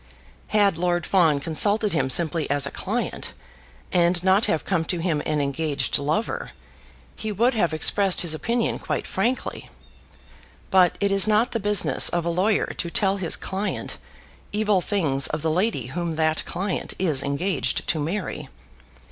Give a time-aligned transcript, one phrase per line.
[0.47, 3.33] Had Lord Fawn consulted him simply as a client,
[3.93, 6.53] and not have come to him an engaged lover,
[7.15, 9.69] he would have expressed his opinion quite frankly;
[10.71, 13.97] but it is not the business of a lawyer to tell his client
[14.51, 18.49] evil things of the lady whom that client is engaged to marry.